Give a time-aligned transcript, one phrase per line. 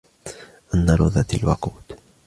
[0.73, 1.93] النار ذات الوقود